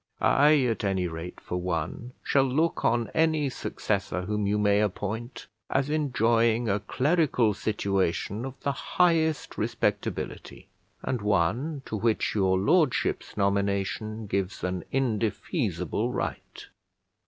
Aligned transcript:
I, 0.19 0.59
at 0.63 0.83
any 0.83 1.05
rate 1.07 1.39
for 1.39 1.57
one, 1.61 2.13
shall 2.23 2.43
look 2.43 2.83
on 2.83 3.11
any 3.13 3.51
successor 3.51 4.23
whom 4.23 4.47
you 4.47 4.57
may 4.57 4.79
appoint 4.81 5.45
as 5.69 5.91
enjoying 5.91 6.67
a 6.67 6.79
clerical 6.79 7.53
situation 7.53 8.43
of 8.43 8.59
the 8.61 8.71
highest 8.71 9.59
respectability, 9.59 10.69
and 11.03 11.21
one 11.21 11.83
to 11.85 11.95
which 11.95 12.33
your 12.33 12.57
Lordship's 12.57 13.37
nomination 13.37 14.25
gives 14.25 14.63
an 14.63 14.85
indefeasible 14.91 16.11
right. 16.11 16.65